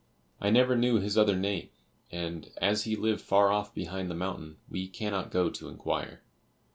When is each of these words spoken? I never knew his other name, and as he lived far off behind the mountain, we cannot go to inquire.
I 0.39 0.49
never 0.49 0.75
knew 0.75 0.95
his 0.99 1.15
other 1.15 1.35
name, 1.35 1.69
and 2.11 2.49
as 2.59 2.85
he 2.85 2.95
lived 2.95 3.21
far 3.21 3.51
off 3.51 3.71
behind 3.75 4.09
the 4.09 4.15
mountain, 4.15 4.57
we 4.67 4.87
cannot 4.87 5.29
go 5.29 5.51
to 5.51 5.67
inquire. 5.67 6.23